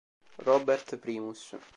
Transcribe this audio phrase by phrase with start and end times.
[0.47, 1.53] Robert Primus